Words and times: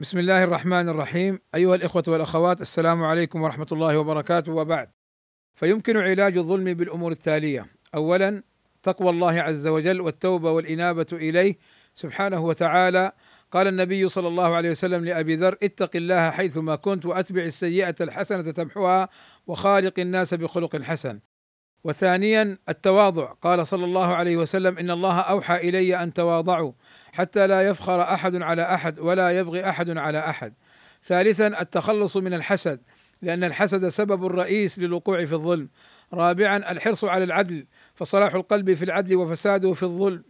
بسم 0.00 0.18
الله 0.18 0.44
الرحمن 0.44 0.88
الرحيم. 0.88 1.38
أيها 1.54 1.74
الإخوة 1.74 2.02
والأخوات 2.08 2.60
السلام 2.60 3.04
عليكم 3.04 3.42
ورحمة 3.42 3.66
الله 3.72 3.98
وبركاته. 3.98 4.52
وبعد 4.52 4.90
فيمكن 5.54 5.96
علاج 5.96 6.36
الظلم 6.36 6.74
بالأمور 6.74 7.12
التالية. 7.12 7.66
اولا 7.94 8.42
تقوى 8.82 9.10
الله 9.10 9.40
عز 9.40 9.66
وجل 9.66 10.00
والتوبة 10.00 10.50
والإنابة 10.50 11.06
إليه 11.12 11.58
سبحانه 11.94 12.40
وتعالى. 12.40 13.12
قال 13.50 13.66
النبي 13.66 14.08
صلى 14.08 14.28
الله 14.28 14.54
عليه 14.54 14.70
وسلم 14.70 15.04
لأبي 15.04 15.36
ذر 15.36 15.56
اتق 15.62 15.90
الله 15.96 16.30
حيثما 16.30 16.76
كنت 16.76 17.06
وأتبع 17.06 17.42
السيئة 17.42 17.94
الحسنة 18.00 18.50
تمحوها 18.50 19.08
وخالق 19.46 19.98
الناس 19.98 20.34
بخلق 20.34 20.82
حسن. 20.82 21.20
وثانيا 21.84 22.58
التواضع. 22.68 23.32
قال 23.32 23.66
صلى 23.66 23.84
الله 23.84 24.14
عليه 24.14 24.36
وسلم 24.36 24.78
إن 24.78 24.90
الله 24.90 25.20
أوحى 25.20 25.56
إلي 25.68 26.02
أن 26.02 26.12
تواضعوا. 26.12 26.72
حتى 27.12 27.46
لا 27.46 27.62
يفخر 27.62 28.02
أحد 28.02 28.42
على 28.42 28.74
أحد 28.74 28.98
ولا 28.98 29.38
يبغي 29.38 29.68
أحد 29.68 29.98
على 29.98 30.18
أحد. 30.18 30.54
ثالثا 31.04 31.60
التخلص 31.60 32.16
من 32.16 32.34
الحسد 32.34 32.80
لأن 33.22 33.44
الحسد 33.44 33.88
سبب 33.88 34.26
رئيس 34.26 34.78
للوقوع 34.78 35.24
في 35.24 35.32
الظلم. 35.32 35.68
رابعا 36.12 36.56
الحرص 36.56 37.04
على 37.04 37.24
العدل 37.24 37.66
فصلاح 37.94 38.34
القلب 38.34 38.74
في 38.74 38.84
العدل 38.84 39.16
وفساده 39.16 39.72
في 39.72 39.82
الظلم. 39.82 40.22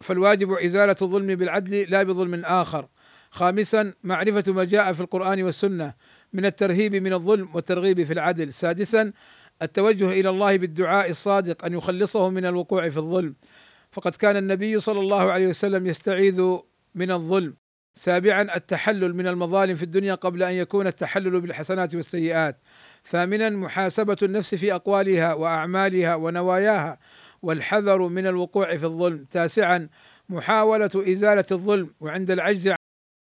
فالواجب 0.00 0.52
إزالة 0.52 0.96
الظلم 1.02 1.34
بالعدل 1.34 1.86
لا 1.88 2.02
بظلم 2.02 2.44
آخر. 2.44 2.88
خامسا 3.30 3.92
معرفة 4.04 4.52
ما 4.52 4.64
جاء 4.64 4.92
في 4.92 5.00
القرآن 5.00 5.42
والسنة 5.42 5.94
من 6.32 6.46
الترهيب 6.46 6.94
من 6.94 7.12
الظلم 7.12 7.48
والترغيب 7.54 8.02
في 8.02 8.12
العدل. 8.12 8.52
سادسا 8.52 9.12
التوجه 9.62 10.10
إلى 10.10 10.30
الله 10.30 10.56
بالدعاء 10.56 11.10
الصادق 11.10 11.64
أن 11.64 11.72
يخلصه 11.72 12.30
من 12.30 12.46
الوقوع 12.46 12.88
في 12.88 12.96
الظلم. 12.96 13.34
فقد 13.94 14.16
كان 14.16 14.36
النبي 14.36 14.80
صلى 14.80 15.00
الله 15.00 15.32
عليه 15.32 15.48
وسلم 15.48 15.86
يستعيذ 15.86 16.42
من 16.94 17.10
الظلم 17.10 17.56
سابعا 17.94 18.56
التحلل 18.56 19.14
من 19.14 19.26
المظالم 19.26 19.76
في 19.76 19.82
الدنيا 19.82 20.14
قبل 20.14 20.42
أن 20.42 20.52
يكون 20.52 20.86
التحلل 20.86 21.40
بالحسنات 21.40 21.94
والسيئات. 21.94 22.60
ثامنا 23.04 23.50
محاسبة 23.50 24.16
النفس 24.22 24.54
في 24.54 24.74
أقوالها 24.74 25.34
وأعمالها 25.34 26.14
ونواياها 26.14 26.98
والحذر 27.42 28.08
من 28.08 28.26
الوقوع 28.26 28.76
في 28.76 28.84
الظلم. 28.84 29.24
تاسعا 29.30 29.88
محاولة 30.28 30.90
إزالة 30.94 31.44
الظلم 31.52 31.94
وعند 32.00 32.30
العجز 32.30 32.74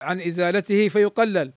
عن 0.03 0.21
إزالته 0.21 0.89
فيقلل. 0.89 1.53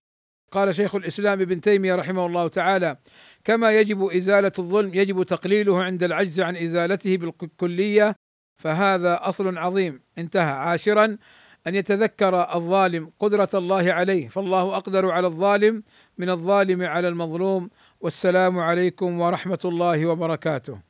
قال 0.50 0.74
شيخ 0.74 0.94
الإسلام 0.94 1.40
ابن 1.40 1.60
تيمية 1.60 1.94
رحمه 1.94 2.26
الله 2.26 2.48
تعالى 2.48 2.96
كما 3.44 3.80
يجب 3.80 4.02
إزالة 4.02 4.52
الظلم 4.58 4.94
يجب 4.94 5.22
تقليله 5.22 5.82
عند 5.82 6.02
العجز 6.02 6.40
عن 6.40 6.56
إزالته 6.56 7.16
بالكلية 7.16 8.16
فهذا 8.58 9.18
أصل 9.22 9.58
عظيم. 9.58 10.00
انتهى. 10.18 10.52
عاشرا 10.52 11.18
أن 11.66 11.74
يتذكر 11.74 12.54
الظالم 12.54 13.12
قدرة 13.18 13.48
الله 13.54 13.92
عليه. 13.92 14.28
فالله 14.28 14.76
أقدر 14.76 15.10
على 15.10 15.26
الظالم 15.26 15.82
من 16.18 16.30
الظالم 16.30 16.82
على 16.82 17.08
المظلوم. 17.08 17.70
والسلام 18.00 18.58
عليكم 18.58 19.20
ورحمة 19.20 19.58
الله 19.64 20.06
وبركاته. 20.06 20.85